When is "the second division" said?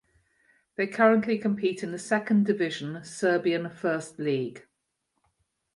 1.91-3.03